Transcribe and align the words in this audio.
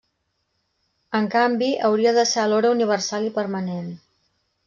En 1.19 1.27
canvi, 1.35 1.67
hauria 1.89 2.15
de 2.17 2.25
ser 2.31 2.41
alhora 2.45 2.73
universal 2.79 3.29
i 3.31 3.31
permanent. 3.39 3.93